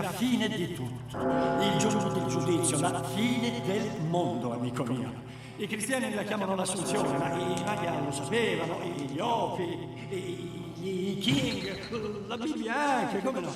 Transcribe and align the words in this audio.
la 0.00 0.10
fine 0.10 0.48
di 0.48 0.74
tutto, 0.74 1.16
il 1.16 1.76
giorno 1.78 2.08
del 2.10 2.26
giudizio, 2.26 2.78
la 2.80 3.02
fine 3.02 3.60
del 3.66 4.00
mondo, 4.08 4.52
amico 4.52 4.84
mio. 4.84 5.26
I 5.56 5.66
cristiani 5.66 6.14
la 6.14 6.22
chiamano 6.22 6.54
l'assunzione, 6.54 7.18
ma 7.18 7.32
i 7.32 7.62
Maya 7.64 7.98
lo 7.98 8.12
sapevano, 8.12 8.80
gli 8.84 9.18
Opi, 9.18 9.88
i, 10.10 10.80
i 10.82 11.18
King, 11.18 12.26
la 12.28 12.36
Bibbia 12.36 12.74
anche, 12.76 13.22
come 13.22 13.40
no? 13.40 13.50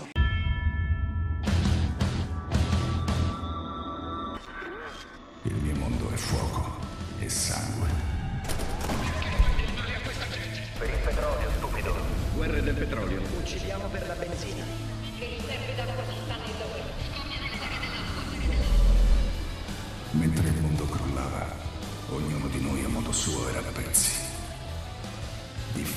Il 5.43 5.55
mio 5.55 5.77
mondo 5.77 6.11
è 6.11 6.17
fuoco 6.17 6.77
e 7.21 7.29
sangue. 7.29 7.89
Per 10.79 10.89
il 10.89 10.99
petrolio, 11.05 11.51
stupido. 11.57 11.95
Guerre 12.35 12.63
del 12.63 12.75
petrolio. 12.75 13.21
Uccidiamo 13.39 13.87
per 13.87 14.07
la 14.09 14.15
benzina. 14.15 14.92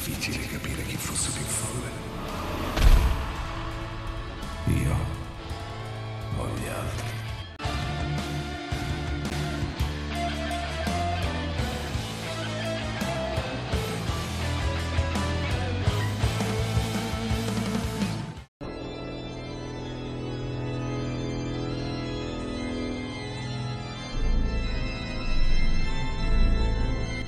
Difficile 0.03 0.45
capire 0.47 0.83
chi 0.83 0.97
fosse 0.97 1.31
più 1.31 1.45
folle. 1.45 2.14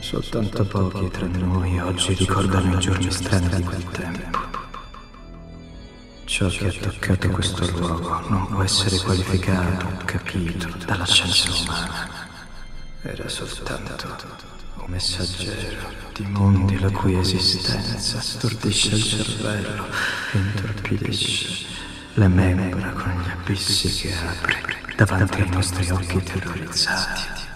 Soltanto 0.08 0.64
pochi 0.64 1.10
tra 1.10 1.28
noi 1.28 1.78
oggi 1.82 2.14
ricordano 2.14 2.78
i 2.78 2.80
giorni 2.80 3.12
strani 3.12 3.50
di 3.50 3.62
quel 3.62 3.84
tempo. 3.90 4.40
Ciò 6.24 6.48
che 6.48 6.68
ha 6.68 6.72
toccato 6.72 7.28
questo 7.28 7.70
luogo 7.72 8.18
non 8.30 8.48
può 8.48 8.64
essere 8.64 9.00
qualificato, 9.00 10.06
capito, 10.06 10.70
dalla 10.86 11.06
scienza 11.06 11.52
umana. 11.52 12.08
Era 13.02 13.28
soltanto 13.28 14.16
un 14.76 14.86
messaggero 14.88 15.90
di 16.14 16.26
mondi 16.26 16.80
la 16.80 16.90
cui 16.90 17.18
esistenza 17.20 18.22
stordisce 18.22 18.96
il 18.96 19.04
cervello 19.04 19.88
e 20.32 20.38
intorpidisce 20.38 21.66
le 22.14 22.28
membra 22.30 22.92
con 22.92 23.12
gli 23.12 23.30
abissi 23.30 23.90
che 23.90 24.16
apre 24.16 24.86
davanti 24.96 25.42
ai 25.42 25.50
nostri 25.50 25.90
occhi 25.90 26.24
terrorizzati. 26.24 27.47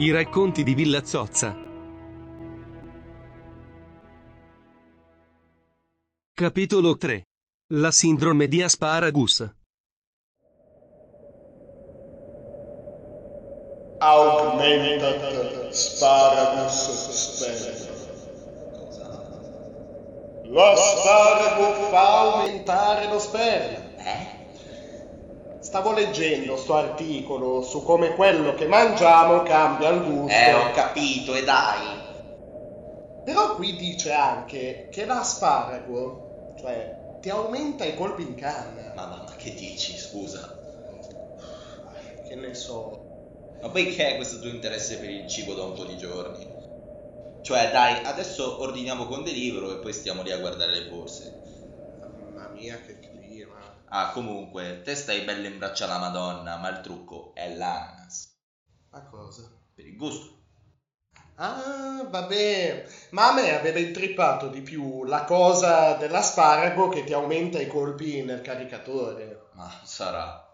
I 0.00 0.10
racconti 0.12 0.62
di 0.62 0.72
Villa 0.72 1.04
Zozza. 1.04 1.54
Capitolo 6.32 6.96
3. 6.96 7.26
La 7.74 7.90
sindrome 7.90 8.48
di 8.48 8.62
Asparagus. 8.62 9.46
Augmentat 13.98 15.68
sparagus 15.68 17.10
sperma. 17.10 17.92
Lo 20.44 20.76
sparago 20.76 21.72
fa 21.90 22.20
aumentare 22.20 23.06
lo 23.08 23.18
sperma. 23.18 23.89
Stavo 25.70 25.92
leggendo 25.92 26.56
sto 26.56 26.74
articolo 26.74 27.62
su 27.62 27.84
come 27.84 28.16
quello 28.16 28.54
che 28.54 28.66
mangiamo 28.66 29.44
cambia 29.44 29.90
il 29.90 30.02
gusto. 30.02 30.34
Eh, 30.36 30.52
ho 30.52 30.72
capito, 30.72 31.32
e 31.32 31.44
dai. 31.44 31.86
Però 33.24 33.54
qui 33.54 33.76
dice 33.76 34.10
anche 34.10 34.88
che 34.90 35.04
l'asparago, 35.04 36.54
cioè, 36.58 37.18
ti 37.20 37.30
aumenta 37.30 37.84
i 37.84 37.94
colpi 37.94 38.22
in 38.22 38.34
canna. 38.34 38.94
Ma, 38.96 39.06
ma, 39.06 39.16
ma 39.18 39.34
che 39.36 39.54
dici, 39.54 39.96
scusa? 39.96 40.58
Che 42.26 42.34
ne 42.34 42.52
so. 42.52 43.58
Ma 43.62 43.68
poi 43.68 43.94
che 43.94 44.14
è 44.14 44.16
questo 44.16 44.40
tuo 44.40 44.50
interesse 44.50 44.98
per 44.98 45.08
il 45.08 45.28
cibo 45.28 45.54
da 45.54 45.62
un 45.62 45.74
po' 45.74 45.84
di 45.84 45.96
giorni? 45.96 46.48
Cioè, 47.42 47.70
dai, 47.70 48.04
adesso 48.06 48.60
ordiniamo 48.60 49.06
con 49.06 49.22
Deliveroo 49.22 49.70
e 49.70 49.78
poi 49.78 49.92
stiamo 49.92 50.22
lì 50.22 50.32
a 50.32 50.38
guardare 50.38 50.72
le 50.72 50.88
borse. 50.88 51.32
Mamma 52.00 52.48
mia, 52.48 52.76
che. 52.84 52.99
Ah, 53.92 54.12
comunque, 54.12 54.82
te 54.82 54.94
stai 54.94 55.22
bella 55.22 55.48
in 55.48 55.58
braccio 55.58 55.82
alla 55.82 55.98
Madonna, 55.98 56.56
ma 56.58 56.68
il 56.68 56.80
trucco 56.80 57.32
è 57.34 57.52
l'ananas. 57.52 58.32
Ma 58.90 59.02
cosa? 59.02 59.50
Per 59.74 59.84
il 59.84 59.96
gusto. 59.96 60.38
Ah, 61.34 62.06
vabbè. 62.08 62.86
Ma 63.10 63.30
a 63.30 63.32
me 63.32 63.52
aveva 63.52 63.80
intrippato 63.80 64.46
di 64.46 64.60
più 64.60 65.02
la 65.04 65.24
cosa 65.24 65.94
dell'asparago 65.94 66.88
che 66.88 67.02
ti 67.02 67.12
aumenta 67.12 67.60
i 67.60 67.66
colpi 67.66 68.22
nel 68.22 68.42
caricatore. 68.42 69.48
Ma 69.54 69.68
sarà. 69.82 70.46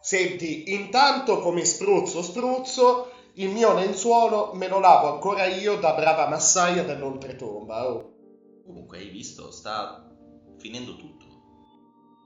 Senti, 0.00 0.72
intanto 0.72 1.40
come 1.40 1.66
spruzzo 1.66 2.22
spruzzo, 2.22 3.12
il 3.34 3.50
mio 3.50 3.74
lenzuolo 3.74 4.52
me 4.54 4.68
lo 4.68 4.78
lavo 4.78 5.12
ancora 5.12 5.44
io 5.44 5.76
da 5.76 5.92
brava 5.92 6.26
massaia 6.26 6.84
dell'oltretomba. 6.84 7.86
Oh. 7.86 8.12
Comunque, 8.64 8.96
hai 8.96 9.08
visto, 9.08 9.50
sta 9.50 10.08
finendo 10.56 10.96
tutto. 10.96 11.31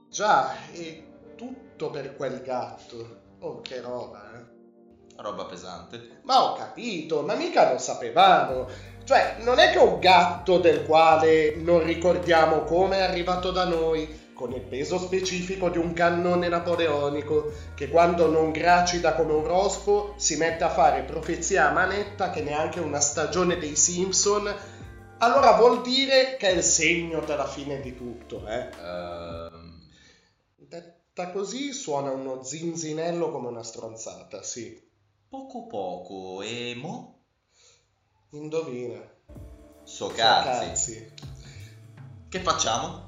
Già, 0.09 0.53
e 0.73 1.03
tutto 1.35 1.89
per 1.89 2.15
quel 2.15 2.41
gatto. 2.41 3.25
Oh, 3.39 3.61
che 3.61 3.81
roba, 3.81 4.31
eh. 4.33 5.21
Roba 5.21 5.45
pesante. 5.45 6.19
Ma 6.23 6.43
ho 6.43 6.53
capito, 6.55 7.21
ma 7.21 7.35
mica 7.35 7.71
lo 7.71 7.77
sapevamo. 7.77 8.67
Cioè, 9.03 9.37
non 9.39 9.59
è 9.59 9.71
che 9.71 9.77
un 9.77 9.99
gatto 9.99 10.59
del 10.59 10.85
quale 10.85 11.55
non 11.55 11.83
ricordiamo 11.83 12.63
come 12.63 12.97
è 12.97 13.01
arrivato 13.01 13.51
da 13.51 13.65
noi, 13.65 14.25
con 14.33 14.51
il 14.51 14.61
peso 14.61 14.99
specifico 14.99 15.69
di 15.69 15.77
un 15.77 15.93
cannone 15.93 16.47
napoleonico, 16.47 17.51
che 17.73 17.89
quando 17.89 18.29
non 18.29 18.51
gracida 18.51 19.13
come 19.13 19.33
un 19.33 19.47
rospo 19.47 20.13
si 20.17 20.35
mette 20.35 20.63
a 20.63 20.69
fare 20.69 21.03
profezia 21.03 21.69
a 21.69 21.71
manetta 21.71 22.29
che 22.29 22.41
neanche 22.41 22.79
una 22.79 22.99
stagione 22.99 23.57
dei 23.57 23.75
Simpson. 23.75 24.53
Allora 25.19 25.53
vuol 25.53 25.81
dire 25.81 26.37
che 26.37 26.49
è 26.49 26.53
il 26.53 26.63
segno 26.63 27.21
della 27.21 27.47
fine 27.47 27.79
di 27.79 27.95
tutto, 27.95 28.45
eh? 28.47 28.69
Ehm, 28.83 29.66
Detta 30.69 31.31
così 31.31 31.71
suona 31.71 32.11
uno 32.11 32.43
zinzinello 32.43 33.31
come 33.31 33.47
una 33.47 33.63
stronzata, 33.63 34.43
sì. 34.43 34.77
poco 35.29 35.65
poco, 35.65 36.41
e 36.41 36.73
mo? 36.75 37.19
Indovina. 38.31 38.99
So 39.83 40.09
So 40.09 40.13
cazzi. 40.13 41.09
Che 42.27 42.39
facciamo? 42.41 43.05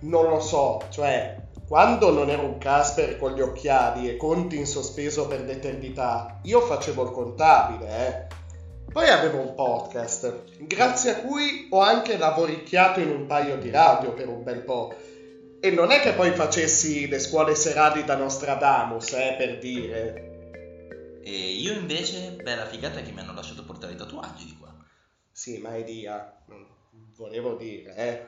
Non 0.00 0.30
lo 0.30 0.40
so, 0.40 0.82
cioè, 0.88 1.48
quando 1.66 2.10
non 2.10 2.30
ero 2.30 2.46
un 2.46 2.56
Casper 2.56 3.18
con 3.18 3.34
gli 3.34 3.42
occhiali 3.42 4.08
e 4.08 4.16
conti 4.16 4.56
in 4.56 4.66
sospeso 4.66 5.26
per 5.26 5.42
l'eternità, 5.42 6.40
io 6.44 6.62
facevo 6.62 7.02
il 7.02 7.10
contabile, 7.10 8.06
eh. 8.06 8.36
Poi 8.90 9.08
avevo 9.10 9.40
un 9.40 9.54
podcast, 9.54 10.56
grazie 10.60 11.10
a 11.10 11.20
cui 11.20 11.68
ho 11.70 11.80
anche 11.80 12.16
lavoricchiato 12.16 13.00
in 13.00 13.10
un 13.10 13.26
paio 13.26 13.58
di 13.58 13.68
radio 13.68 14.14
per 14.14 14.28
un 14.28 14.42
bel 14.42 14.62
po'. 14.62 15.07
E 15.60 15.70
non 15.70 15.90
è 15.90 16.00
che 16.00 16.12
poi 16.12 16.30
facessi 16.32 17.08
le 17.08 17.18
scuole 17.18 17.56
serali 17.56 18.04
da 18.04 18.16
Nostradamus, 18.16 19.12
eh, 19.12 19.34
per 19.36 19.58
dire. 19.58 21.20
E 21.22 21.30
io 21.30 21.72
invece, 21.72 22.36
bella 22.42 22.64
figata 22.64 23.02
che 23.02 23.10
mi 23.10 23.20
hanno 23.20 23.34
lasciato 23.34 23.64
portare 23.64 23.92
i 23.92 23.96
tatuaggi 23.96 24.44
di 24.44 24.56
qua. 24.56 24.72
Sì, 25.32 25.58
ma 25.58 25.76
Elia, 25.76 26.42
non 26.46 26.64
volevo 27.16 27.56
dire, 27.56 27.94
eh. 27.96 28.26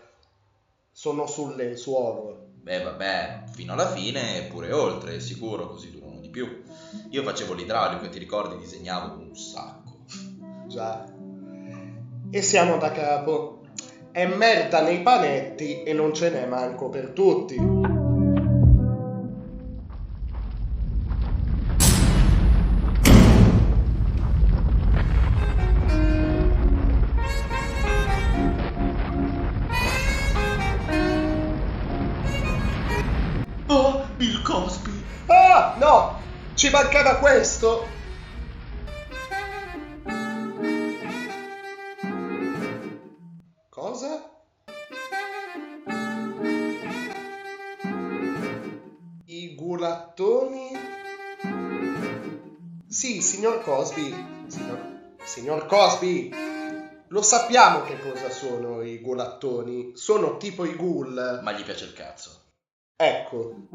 sono 0.91 1.27
sul 1.27 1.55
lenzuolo. 1.55 2.49
Beh, 2.63 2.83
vabbè, 2.83 3.45
fino 3.53 3.73
alla 3.73 3.91
fine 3.91 4.39
e 4.39 4.43
pure 4.51 4.73
oltre, 4.73 5.21
sicuro, 5.21 5.69
così 5.69 5.93
durano 5.93 6.21
di 6.21 6.31
più. 6.31 6.63
Io 7.11 7.23
facevo 7.23 7.55
l'idraulico 7.55 8.05
e 8.05 8.09
ti 8.09 8.19
ricordi, 8.19 8.59
disegnavo 8.59 9.23
un 9.23 9.37
sacco. 9.37 10.05
Già. 10.67 11.07
E 12.31 12.43
siamo 12.43 12.77
da 12.77 12.91
capo. 12.93 13.60
È 14.13 14.27
merda 14.27 14.83
nei 14.83 15.03
panetti 15.03 15.85
e 15.85 15.93
non 15.93 16.13
ce 16.13 16.31
n'è 16.31 16.45
manco 16.45 16.89
per 16.89 17.11
tutti. 17.11 17.55
Oh, 33.69 34.07
Bill 34.17 34.43
Cosby! 34.43 35.05
Ah, 35.27 35.77
no! 35.79 36.19
Ci 36.55 36.69
mancava 36.71 37.15
questo! 37.15 38.00
Signor 53.61 53.65
Cosby. 53.65 54.15
Signor, 54.47 54.79
signor 55.23 55.67
Cosby! 55.67 56.31
Lo 57.09 57.23
sappiamo 57.23 57.83
che 57.83 57.99
cosa 57.99 58.31
sono 58.31 58.83
i 58.83 59.01
gulattoni. 59.01 59.93
Sono 59.95 60.37
tipo 60.37 60.65
i 60.65 60.77
ghoul. 60.77 61.41
Ma 61.43 61.53
gli 61.53 61.63
piace 61.63 61.85
il 61.85 61.93
cazzo. 61.93 62.53
Ecco. 62.97 63.69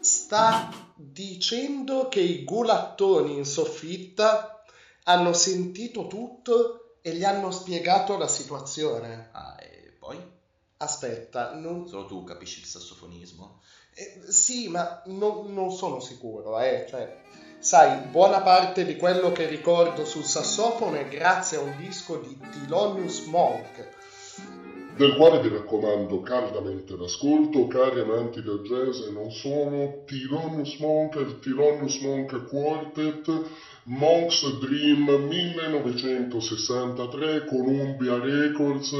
Sta 0.00 0.70
dicendo 0.96 2.08
che 2.08 2.20
i 2.20 2.44
gulattoni 2.44 3.36
in 3.36 3.44
soffitta 3.44 4.61
hanno 5.04 5.32
sentito 5.32 6.06
tutto 6.06 6.96
e 7.02 7.14
gli 7.14 7.24
hanno 7.24 7.50
spiegato 7.50 8.16
la 8.16 8.28
situazione. 8.28 9.28
Ah, 9.32 9.56
e 9.60 9.94
poi? 9.98 10.18
Aspetta, 10.78 11.54
non, 11.54 11.86
Solo 11.86 12.06
tu 12.06 12.24
capisci 12.24 12.60
il 12.60 12.66
sassofonismo? 12.66 13.60
eh, 13.94 14.22
sì, 14.32 14.68
ma 14.68 15.02
non, 15.06 15.52
non 15.52 15.70
sono 15.70 16.00
sicuro, 16.00 16.58
eh. 16.60 16.86
Cioè, 16.88 17.20
sai, 17.58 18.06
buona 18.06 18.40
parte 18.40 18.84
di 18.84 18.96
quello 18.96 19.32
che 19.32 19.46
ricordo 19.46 20.04
sul 20.04 20.24
sassofono 20.24 20.96
è 20.96 21.06
grazie 21.08 21.58
a 21.58 21.60
un 21.60 21.76
disco 21.78 22.16
di 22.16 22.38
Thelonious 22.38 23.20
Monk. 23.26 23.88
Del 24.96 25.14
quale 25.16 25.40
vi 25.40 25.48
raccomando 25.48 26.20
caldamente 26.20 26.94
l'ascolto, 26.96 27.66
cari 27.66 27.98
amanti 28.00 28.42
del 28.42 28.60
jazz 28.62 29.00
e 29.06 29.10
non 29.10 29.30
solo, 29.30 30.04
Thelonious 30.06 30.78
Monk 30.78 31.14
il 31.16 31.38
Thelonious 31.38 32.00
Monk 32.00 32.48
Quartet, 32.48 33.30
Monk's 33.84 34.58
Dream 34.58 35.04
1963, 35.28 37.44
Columbia 37.46 38.18
Records, 38.18 38.94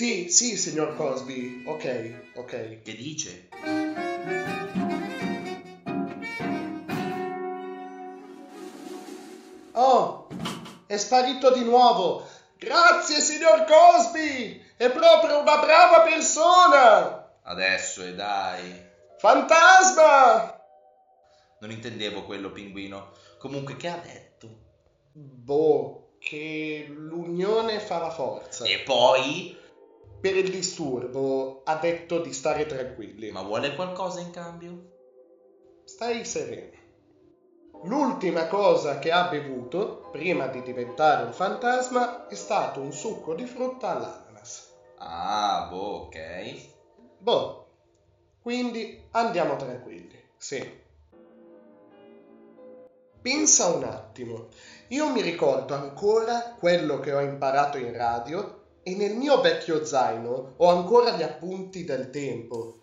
Sì, 0.00 0.30
sì, 0.30 0.56
signor 0.56 0.96
Cosby, 0.96 1.62
ok, 1.66 2.30
ok. 2.36 2.80
Che 2.80 2.96
dice? 2.96 3.48
Sparito 11.10 11.50
di 11.50 11.64
nuovo. 11.64 12.24
Grazie, 12.56 13.20
signor 13.20 13.64
Cosby! 13.64 14.62
È 14.76 14.88
proprio 14.92 15.40
una 15.40 15.58
brava 15.58 16.02
persona! 16.02 17.40
Adesso 17.42 18.04
e 18.04 18.14
dai. 18.14 18.88
Fantasma! 19.18 20.56
Non 21.58 21.72
intendevo 21.72 22.22
quello, 22.22 22.52
pinguino. 22.52 23.10
Comunque, 23.38 23.76
che 23.76 23.88
ha 23.88 23.96
detto? 23.96 24.48
Boh, 25.12 26.12
che 26.20 26.86
l'unione 26.88 27.80
fa 27.80 27.98
la 27.98 28.10
forza. 28.10 28.64
E 28.64 28.78
poi? 28.84 29.58
Per 30.20 30.36
il 30.36 30.50
disturbo 30.50 31.62
ha 31.64 31.74
detto 31.74 32.20
di 32.20 32.32
stare 32.32 32.66
tranquilli. 32.66 33.32
Ma 33.32 33.42
vuole 33.42 33.74
qualcosa 33.74 34.20
in 34.20 34.30
cambio? 34.30 34.92
Stai 35.82 36.24
sereno. 36.24 36.78
L'ultima 37.84 38.46
cosa 38.46 38.98
che 38.98 39.10
ha 39.10 39.28
bevuto 39.28 40.08
prima 40.12 40.48
di 40.48 40.62
diventare 40.62 41.24
un 41.24 41.32
fantasma 41.32 42.26
è 42.26 42.34
stato 42.34 42.80
un 42.80 42.92
succo 42.92 43.34
di 43.34 43.46
frutta 43.46 43.88
all'ananas. 43.88 44.68
Ah, 44.98 45.66
boh, 45.70 46.04
ok. 46.04 46.68
Boh, 47.16 47.66
quindi 48.42 49.02
andiamo 49.12 49.56
tranquilli, 49.56 50.18
sì. 50.36 50.78
Pensa 53.22 53.68
un 53.68 53.84
attimo, 53.84 54.48
io 54.88 55.10
mi 55.10 55.22
ricordo 55.22 55.72
ancora 55.74 56.54
quello 56.58 57.00
che 57.00 57.14
ho 57.14 57.20
imparato 57.20 57.78
in 57.78 57.96
radio 57.96 58.60
e 58.82 58.94
nel 58.94 59.14
mio 59.14 59.40
vecchio 59.40 59.86
zaino 59.86 60.54
ho 60.56 60.68
ancora 60.68 61.12
gli 61.12 61.22
appunti 61.22 61.84
del 61.84 62.10
tempo. 62.10 62.79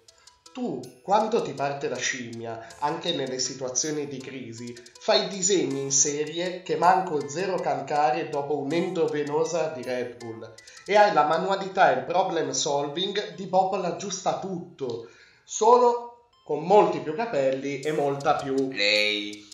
Tu, 0.58 0.82
quando 1.04 1.44
ti 1.44 1.52
parte 1.52 1.88
la 1.88 1.98
scimmia, 1.98 2.66
anche 2.80 3.14
nelle 3.14 3.38
situazioni 3.38 4.08
di 4.08 4.18
crisi, 4.18 4.76
fai 5.00 5.28
disegni 5.28 5.82
in 5.82 5.92
serie 5.92 6.64
che 6.64 6.78
manco 6.78 7.30
zero 7.30 7.58
calcare 7.58 8.30
dopo 8.30 8.58
un'endovenosa 8.58 9.68
di 9.68 9.84
Red 9.84 10.16
Bull 10.16 10.52
e 10.84 10.96
hai 10.96 11.14
la 11.14 11.26
manualità 11.26 11.92
e 11.92 12.00
il 12.00 12.06
problem 12.06 12.50
solving 12.50 13.36
di 13.36 13.46
Bob 13.46 13.80
l'aggiusta 13.80 14.40
tutto, 14.40 15.10
solo 15.44 16.30
con 16.44 16.64
molti 16.64 17.02
più 17.02 17.14
capelli 17.14 17.82
e 17.82 17.92
molta 17.92 18.34
più... 18.34 18.56
Lei. 18.72 19.48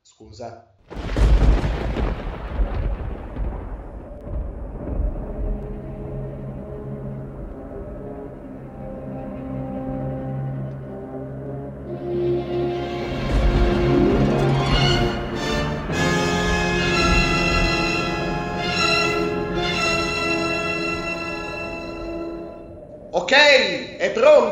Scusa. 0.00 0.72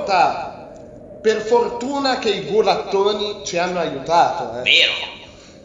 Pronta! 0.05 0.71
Per 1.21 1.41
fortuna 1.41 2.19
che 2.19 2.29
i 2.29 2.45
gulattoni 2.45 3.41
ci 3.45 3.57
hanno 3.57 3.79
aiutato, 3.79 4.59
eh. 4.59 4.63
Vero? 4.63 4.93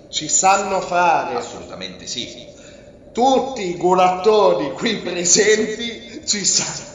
Ci 0.07 0.29
sanno 0.29 0.79
fare. 0.79 1.35
Assolutamente 1.35 2.07
sì. 2.07 2.47
Tutti 3.11 3.67
i 3.67 3.75
gulattoni 3.75 4.71
qui 4.71 4.97
presenti 4.97 6.23
ci 6.25 6.45
sanno. 6.45 6.87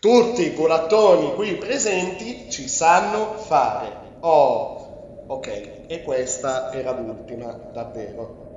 Tutti 0.00 0.42
i 0.42 0.54
gulattoni 0.54 1.34
qui 1.34 1.56
presenti 1.56 2.50
ci 2.50 2.66
sanno 2.68 3.36
fare. 3.36 4.00
Oh, 4.20 5.24
ok, 5.26 5.86
e 5.86 6.02
questa 6.02 6.72
era 6.72 6.92
l'ultima, 6.92 7.52
davvero. 7.72 8.50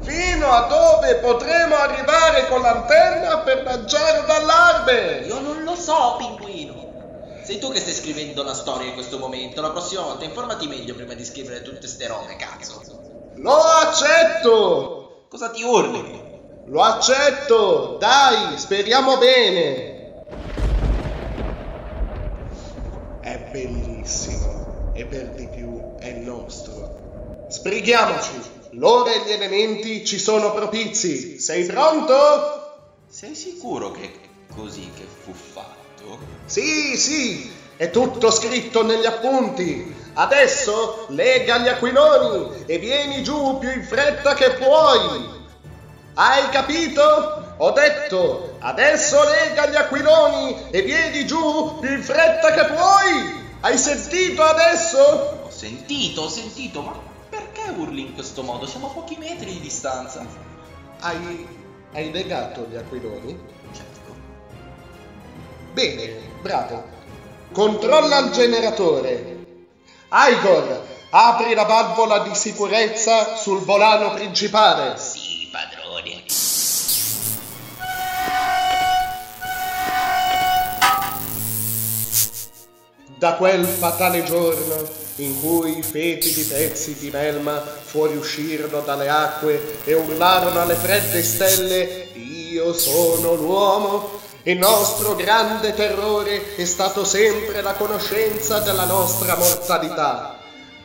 Fino 0.00 0.50
a 0.50 0.66
dove 1.04 1.16
potremo 1.16 1.74
arrivare 1.74 2.48
con 2.48 2.62
l'antenna 2.62 3.38
per 3.40 3.62
lanciare 3.62 4.24
d'allarme? 4.24 5.26
Io 5.26 5.38
non 5.40 5.62
lo 5.62 5.76
so, 5.76 6.16
pinguino. 6.16 7.42
Sei 7.42 7.58
tu 7.58 7.70
che 7.70 7.80
stai 7.80 7.92
scrivendo 7.92 8.42
la 8.42 8.54
storia 8.54 8.88
in 8.88 8.94
questo 8.94 9.18
momento. 9.18 9.60
La 9.60 9.70
prossima 9.70 10.00
volta 10.00 10.24
informati 10.24 10.66
meglio 10.66 10.94
prima 10.94 11.12
di 11.12 11.24
scrivere 11.24 11.60
tutte 11.60 11.86
ste 11.86 12.06
robe, 12.06 12.36
cazzo. 12.36 12.80
Lo 13.34 13.54
accetto! 13.54 15.26
Cosa 15.28 15.50
ti 15.50 15.62
urli? 15.62 16.22
Lo 16.66 16.80
accetto! 16.80 17.96
Dai, 17.98 18.56
speriamo 18.56 19.18
bene! 19.18 20.24
È 23.20 23.38
bellissimo 23.50 24.92
e 24.94 25.04
per 25.04 25.28
di 25.30 25.48
più 25.48 25.96
è 25.98 26.12
nostro. 26.12 27.46
Sbrighiamoci! 27.48 28.63
L'ora 28.76 29.12
e 29.12 29.22
gli 29.24 29.30
elementi 29.30 30.04
ci 30.04 30.18
sono 30.18 30.52
propizi. 30.52 31.38
Sei 31.38 31.64
pronto? 31.64 33.04
Sei 33.08 33.34
sicuro 33.34 33.92
che 33.92 34.02
è 34.02 34.10
così 34.54 34.90
che 34.96 35.06
fu 35.22 35.32
fatto? 35.32 36.18
Sì, 36.46 36.96
sì, 36.96 37.52
è 37.76 37.90
tutto 37.90 38.32
scritto 38.32 38.82
negli 38.82 39.06
appunti. 39.06 39.94
Adesso 40.14 41.06
lega 41.10 41.58
gli 41.58 41.68
aquiloni 41.68 42.64
e 42.66 42.78
vieni 42.78 43.22
giù 43.22 43.58
più 43.58 43.70
in 43.70 43.84
fretta 43.84 44.34
che 44.34 44.50
puoi. 44.54 45.42
Hai 46.14 46.48
capito? 46.50 47.54
Ho 47.56 47.70
detto, 47.70 48.56
adesso 48.58 49.22
lega 49.22 49.68
gli 49.68 49.76
aquiloni 49.76 50.70
e 50.70 50.82
vieni 50.82 51.24
giù 51.26 51.78
più 51.80 51.92
in 51.92 52.02
fretta 52.02 52.52
che 52.52 52.64
puoi. 52.72 53.42
Hai 53.60 53.78
sentito 53.78 54.42
adesso? 54.42 55.42
Ho 55.44 55.50
sentito, 55.50 56.22
ho 56.22 56.28
sentito, 56.28 56.80
ma 56.80 57.12
urli 57.70 58.02
in 58.02 58.14
questo 58.14 58.42
modo? 58.42 58.66
Siamo 58.66 58.88
a 58.88 58.90
pochi 58.90 59.16
metri 59.18 59.52
di 59.52 59.60
distanza. 59.60 60.26
Hai, 61.00 61.46
hai 61.92 62.10
legato 62.10 62.66
gli 62.70 62.76
aquiloni? 62.76 63.38
Certo. 63.72 64.14
Bene, 65.72 66.30
bravo. 66.40 66.84
Controlla 67.52 68.18
il 68.18 68.30
generatore. 68.30 69.46
Igor, 70.10 70.86
apri 71.10 71.54
la 71.54 71.64
valvola 71.64 72.20
di 72.20 72.34
sicurezza 72.34 73.36
sul 73.36 73.60
volano 73.60 74.12
principale. 74.12 74.96
Sì, 74.96 75.48
padrone. 75.50 76.22
Da 83.16 83.34
quel 83.34 83.64
fatale 83.64 84.22
giorno 84.24 85.02
in 85.16 85.40
cui 85.40 85.78
i 85.78 85.82
fetidi 85.82 86.42
pezzi 86.42 86.96
di 86.98 87.10
melma 87.10 87.60
fuoriuscirono 87.60 88.80
dalle 88.80 89.08
acque 89.08 89.78
e 89.84 89.94
urlarono 89.94 90.60
alle 90.60 90.74
fredde 90.74 91.22
stelle 91.22 92.08
Io 92.14 92.72
sono 92.72 93.34
l'uomo, 93.34 94.20
il 94.44 94.58
nostro 94.58 95.14
grande 95.14 95.74
terrore 95.74 96.54
è 96.56 96.64
stato 96.64 97.04
sempre 97.04 97.62
la 97.62 97.74
conoscenza 97.74 98.60
della 98.60 98.84
nostra 98.84 99.36
mortalità. 99.36 100.38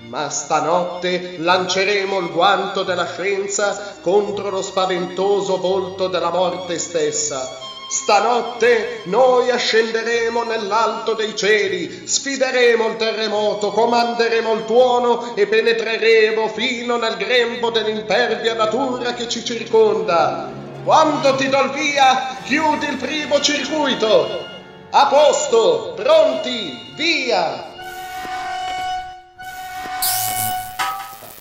Ma 0.07 0.29
stanotte 0.29 1.36
lanceremo 1.38 2.19
il 2.19 2.31
guanto 2.31 2.83
della 2.83 3.05
scienza 3.05 3.98
contro 4.01 4.50
lo 4.50 4.62
spaventoso 4.62 5.57
volto 5.57 6.07
della 6.07 6.29
morte 6.29 6.79
stessa. 6.79 7.69
Stanotte 7.89 9.01
noi 9.05 9.50
ascenderemo 9.50 10.43
nell'alto 10.43 11.15
dei 11.15 11.36
cieli, 11.36 12.05
sfideremo 12.05 12.88
il 12.89 12.98
terremoto, 12.98 13.72
comanderemo 13.72 14.53
il 14.53 14.65
tuono 14.65 15.36
e 15.36 15.48
penetreremo 15.48 16.50
fino 16.50 16.98
nel 16.98 17.17
grembo 17.17 17.72
dell'impervia 17.72 18.53
natura 18.53 19.15
che 19.15 19.27
ci 19.27 19.43
circonda. 19.43 20.51
Quando 20.84 21.34
ti 21.34 21.50
do 21.50 21.62
il 21.62 21.72
via, 21.72 22.38
chiudi 22.43 22.86
il 22.86 22.98
primo 22.98 23.41
circuito. 23.41 24.46
A 24.91 25.08
posto, 25.08 25.93
pronti, 25.96 26.93
via! 26.96 27.74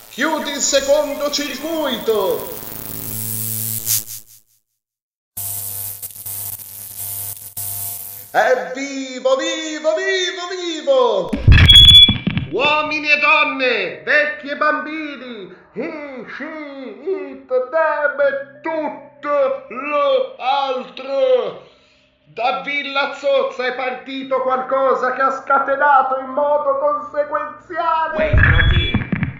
Chiudi 0.09 0.49
il 0.49 0.61
secondo 0.61 1.29
circuito. 1.29 2.58
È 8.31 8.71
vivo, 8.75 9.35
vivo, 9.37 9.95
vivo, 9.95 10.45
vivo! 10.53 11.29
Uomini 12.51 13.09
e 13.09 13.17
donne, 13.17 14.03
vecchi 14.03 14.49
e 14.49 14.55
bambini, 14.55 15.51
he, 15.73 16.25
she, 16.37 16.45
it, 16.45 17.47
them 17.47 18.61
tutto 18.61 19.65
lo 19.69 20.35
altro. 20.37 21.67
Da 22.25 22.61
Villa 22.61 23.13
Zozza 23.13 23.65
è 23.65 23.73
partito 23.73 24.43
qualcosa 24.43 25.13
che 25.13 25.21
ha 25.21 25.31
scatenato 25.31 26.19
in 26.19 26.27
modo 26.27 26.77
conseguenziale. 26.77 28.35
Stronzi, 28.37 28.91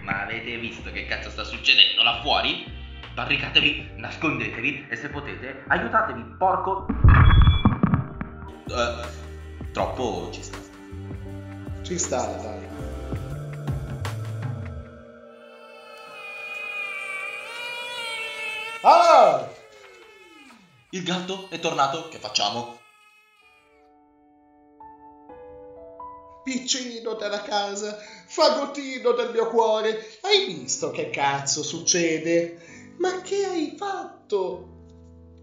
ma 0.02 0.22
avete 0.22 0.56
visto 0.56 0.90
che 0.90 1.06
cazzo 1.06 1.30
sta 1.30 1.44
succedendo 1.44 2.02
là 2.02 2.18
fuori? 2.22 2.66
Barricatevi, 3.14 3.92
nascondetevi 3.98 4.86
e 4.90 4.96
se 4.96 5.08
potete 5.10 5.62
aiutatevi, 5.68 6.34
porco... 6.36 6.86
Eh, 8.72 9.72
troppo 9.72 10.28
ci 10.30 10.44
sta. 10.44 10.58
Ci 11.82 11.98
sta, 11.98 12.24
dai. 12.26 12.68
Ah! 18.82 19.48
Il 20.90 21.02
gatto 21.02 21.48
è 21.50 21.58
tornato, 21.58 22.08
che 22.08 22.18
facciamo? 22.18 22.78
Piccino 26.44 27.14
della 27.14 27.42
casa, 27.42 27.98
fagottino 28.26 29.10
del 29.12 29.32
mio 29.32 29.48
cuore, 29.48 30.18
hai 30.22 30.46
visto 30.46 30.92
che 30.92 31.10
cazzo 31.10 31.64
succede? 31.64 32.94
Ma 32.98 33.20
che 33.20 33.44
hai 33.44 33.74
fatto? 33.76 34.79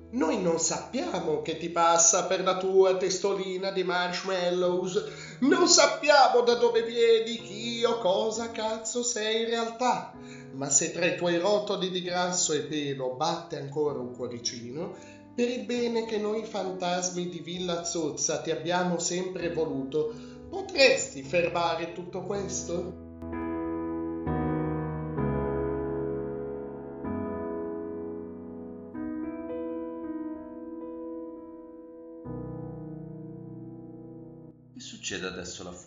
Noi 0.10 0.42
non 0.42 0.58
sappiamo 0.58 1.42
che 1.42 1.58
ti 1.58 1.70
passa 1.70 2.28
per 2.28 2.42
la 2.42 2.58
tua 2.58 2.96
testolina 2.96 3.72
di 3.72 3.84
marshmallows, 3.84 5.04
non 5.42 5.68
sappiamo 5.68 6.42
da 6.42 6.56
dove 6.56 6.84
vieni, 6.84 7.42
chi 7.42 7.84
o 7.84 7.98
cosa 7.98 8.52
cazzo 8.52 9.04
sei 9.04 9.42
in 9.42 9.50
realtà. 9.50 10.14
Ma 10.54 10.70
se 10.70 10.94
tra 10.94 11.06
i 11.06 11.18
tuoi 11.18 11.38
rotoli 11.38 11.90
di 11.90 12.02
grasso 12.02 12.54
e 12.54 12.62
pelo 12.62 13.16
batte 13.16 13.58
ancora 13.58 14.00
un 14.00 14.16
cuoricino, 14.16 14.96
per 15.36 15.50
il 15.50 15.66
bene 15.66 16.06
che 16.06 16.18
noi 16.18 16.46
fantasmi 16.46 17.28
di 17.28 17.40
Villa 17.40 17.84
Zozza 17.84 18.40
ti 18.40 18.50
abbiamo 18.50 19.00
sempre 19.00 19.52
voluto, 19.52 20.14
potresti 20.50 21.22
fermare 21.22 21.92
tutto 21.92 22.22
questo? 22.22 23.07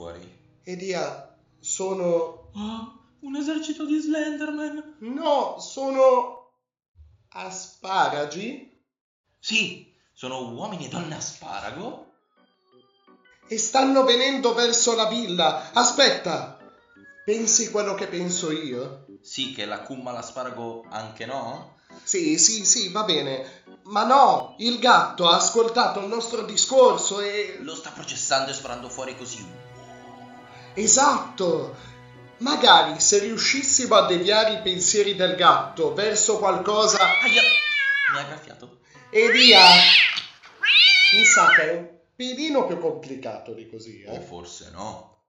Fuori? 0.00 0.38
Edia, 0.64 1.36
sono... 1.60 2.50
Oh, 2.54 3.00
un 3.20 3.36
esercito 3.36 3.84
di 3.84 3.98
Slenderman! 3.98 4.96
No, 5.00 5.58
sono... 5.58 6.52
asparagi? 7.28 8.82
Sì, 9.38 9.94
sono 10.14 10.52
uomini 10.52 10.86
e 10.86 10.88
donne 10.88 11.16
a 11.16 11.20
sparago? 11.20 12.12
E 13.46 13.58
stanno 13.58 14.04
venendo 14.04 14.54
verso 14.54 14.94
la 14.94 15.04
villa. 15.04 15.70
Aspetta! 15.72 16.58
Pensi 17.26 17.70
quello 17.70 17.92
che 17.92 18.06
penso 18.06 18.50
io? 18.50 19.04
Sì, 19.20 19.52
che 19.52 19.66
la 19.66 19.82
cumma 19.82 20.12
l'asparago 20.12 20.86
anche 20.88 21.26
no? 21.26 21.76
Sì, 22.02 22.38
sì, 22.38 22.64
sì, 22.64 22.88
va 22.88 23.02
bene. 23.02 23.64
Ma 23.82 24.04
no, 24.04 24.54
il 24.60 24.78
gatto 24.78 25.28
ha 25.28 25.36
ascoltato 25.36 26.00
il 26.00 26.06
nostro 26.06 26.42
discorso 26.42 27.20
e... 27.20 27.58
Lo 27.60 27.74
sta 27.74 27.90
processando 27.90 28.50
e 28.50 28.54
sparando 28.54 28.88
fuori 28.88 29.14
così. 29.14 29.59
Esatto! 30.82 31.76
Magari 32.38 32.98
se 33.00 33.18
riuscissimo 33.18 33.96
a 33.96 34.06
deviare 34.06 34.54
i 34.54 34.62
pensieri 34.62 35.14
del 35.14 35.36
gatto 35.36 35.92
verso 35.92 36.38
qualcosa... 36.38 36.98
Aia! 36.98 37.42
Mi 38.12 38.18
ha 38.18 38.22
graffiato. 38.24 38.78
E 39.10 39.30
via! 39.30 39.60
Mi 41.12 41.24
sa 41.24 41.48
che 41.48 41.70
è 41.70 41.76
un 41.76 41.88
pelino 42.16 42.66
più 42.66 42.78
complicato 42.78 43.52
di 43.52 43.68
così, 43.68 44.04
O 44.06 44.14
eh? 44.14 44.20
forse 44.20 44.70
no. 44.72 45.24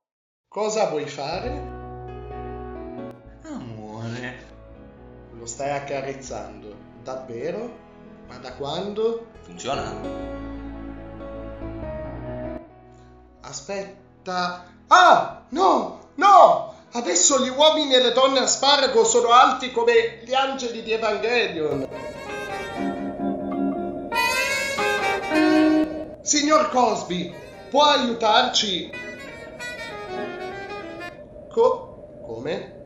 Cosa 0.48 0.88
vuoi 0.88 1.05
fare? 1.05 1.50
Amore. 3.43 4.46
Lo 5.38 5.46
stai 5.46 5.72
accarezzando. 5.72 6.74
Davvero? 7.03 7.77
Ma 8.27 8.38
da 8.38 8.53
quando? 8.53 9.31
Funziona? 9.41 10.00
Aspetta. 13.41 14.79
Ah! 14.93 15.45
No! 15.51 16.12
No! 16.15 16.74
Adesso 16.91 17.39
gli 17.39 17.48
uomini 17.48 17.93
e 17.93 18.01
le 18.01 18.12
donne 18.12 18.39
a 18.39 18.45
sparago 18.45 19.05
sono 19.05 19.29
alti 19.29 19.71
come 19.71 20.19
gli 20.25 20.33
angeli 20.33 20.83
di 20.83 20.91
Evangelion. 20.91 21.88
Signor 26.21 26.69
Cosby, 26.71 27.33
può 27.69 27.83
aiutarci? 27.83 28.91
Co- 31.50 32.19
come? 32.25 32.79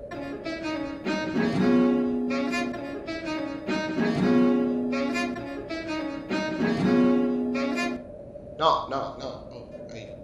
No, 8.57 8.87
no, 8.89 9.15
no. 9.19 9.47
ok. 9.51 10.15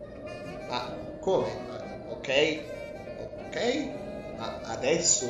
Ma 0.69 0.93
come? 1.19 1.60
Ok? 2.31 2.63
Ok? 3.47 3.57
Ma 4.37 4.61
adesso? 4.63 5.25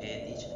E 0.00 0.24
dice? 0.26 0.48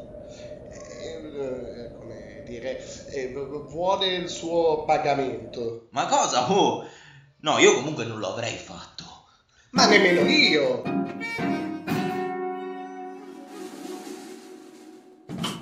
Eh, 0.69 1.15
eh, 1.37 1.93
come? 1.97 2.43
dire, 2.45 2.83
eh, 3.11 3.31
vuole 3.31 4.15
il 4.15 4.27
suo 4.27 4.83
pagamento. 4.83 5.87
Ma 5.91 6.07
cosa? 6.07 6.51
Oh! 6.51 6.85
No, 7.39 7.57
io 7.57 7.75
comunque 7.75 8.03
non 8.03 8.19
lo 8.19 8.33
avrei 8.33 8.57
fatto. 8.57 9.05
Ma 9.69 9.87
nemmeno 9.87 10.27
io! 10.29 10.81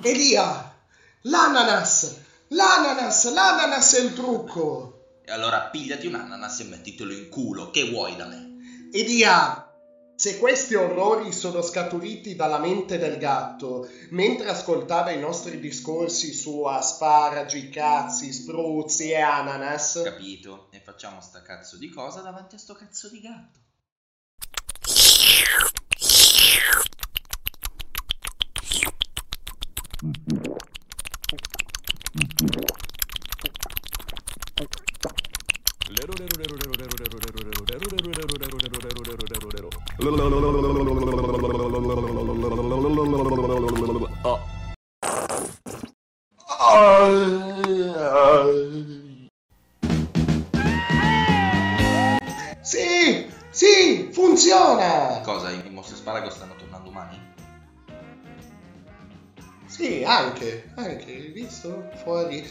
Elia! 0.02 0.75
L'ananas! 1.22 2.22
L'ananas! 2.48 3.32
L'ananas 3.32 3.94
è 3.94 4.00
il 4.00 4.12
trucco! 4.12 5.20
E 5.24 5.32
allora 5.32 5.62
pigliati 5.62 6.06
un 6.06 6.14
ananas 6.14 6.60
e 6.60 6.64
mettitelo 6.64 7.12
in 7.12 7.28
culo. 7.28 7.70
Che 7.70 7.90
vuoi 7.90 8.14
da 8.16 8.26
me? 8.26 8.88
Elia! 8.92 9.62
Se 10.14 10.38
questi 10.38 10.74
orrori 10.74 11.30
sono 11.32 11.60
scaturiti 11.60 12.36
dalla 12.36 12.58
mente 12.58 12.96
del 12.96 13.18
gatto, 13.18 13.86
mentre 14.10 14.48
ascoltava 14.48 15.10
i 15.10 15.18
nostri 15.18 15.60
discorsi 15.60 16.32
su 16.32 16.62
asparagi, 16.62 17.68
cazzi, 17.68 18.32
spruzzi 18.32 19.10
e 19.10 19.20
ananas, 19.20 20.00
Capito? 20.02 20.68
E 20.70 20.80
facciamo 20.80 21.20
sta 21.20 21.42
cazzo 21.42 21.76
di 21.76 21.90
cosa 21.90 22.20
davanti 22.20 22.54
a 22.54 22.58
sto 22.58 22.74
cazzo 22.74 23.10
di 23.10 23.20
gatto. 23.20 23.60
Sì, 24.86 25.42
funziona! 54.46 55.20
Cosa? 55.22 55.50
I 55.50 55.70
mostri 55.70 55.96
sparago 55.96 56.30
stanno 56.30 56.54
tornando 56.54 56.88
umani? 56.88 57.34
Sì, 59.66 60.04
anche, 60.04 60.70
anche, 60.76 61.04
hai 61.04 61.32
visto? 61.32 61.90
Fuori. 61.96 62.48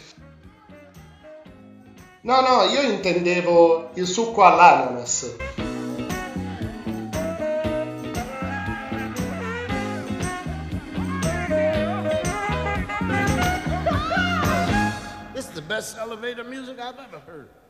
No, 2.21 2.41
no, 2.41 2.63
io 2.63 2.81
intendevo 2.81 3.91
il 3.93 4.05
succo 4.05 4.43
all'ananas. 4.43 5.35
This 15.33 15.45
is 15.45 15.53
the 15.53 15.61
best 15.61 15.97
elevator 15.97 16.43
music 16.43 16.77
I've 16.79 16.99
ever 16.99 17.21
heard. 17.25 17.64